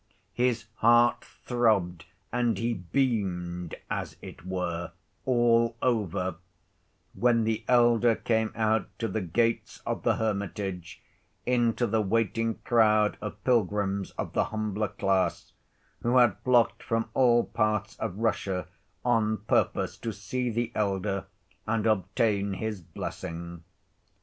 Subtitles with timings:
[0.33, 4.93] His heart throbbed, and he beamed, as it were,
[5.27, 6.37] all over
[7.13, 11.03] when the elder came out to the gates of the hermitage
[11.45, 15.53] into the waiting crowd of pilgrims of the humbler class
[16.01, 18.67] who had flocked from all parts of Russia
[19.05, 21.27] on purpose to see the elder
[21.67, 23.63] and obtain his blessing.